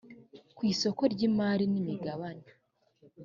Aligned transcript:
ku 0.55 0.61
isoko 0.71 1.01
ry 1.13 1.21
imari 1.27 1.65
n 1.71 1.75
imigabane 1.81 2.47